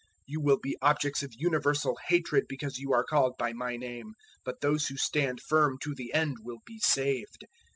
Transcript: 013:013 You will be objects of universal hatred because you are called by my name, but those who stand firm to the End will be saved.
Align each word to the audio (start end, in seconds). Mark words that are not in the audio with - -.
013:013 0.01 0.07
You 0.25 0.41
will 0.41 0.57
be 0.57 0.77
objects 0.81 1.21
of 1.21 1.33
universal 1.35 1.95
hatred 2.07 2.45
because 2.49 2.79
you 2.79 2.91
are 2.91 3.03
called 3.03 3.37
by 3.37 3.53
my 3.53 3.77
name, 3.77 4.15
but 4.43 4.59
those 4.61 4.87
who 4.87 4.97
stand 4.97 5.39
firm 5.41 5.77
to 5.83 5.93
the 5.93 6.11
End 6.15 6.37
will 6.41 6.61
be 6.65 6.79
saved. 6.79 7.45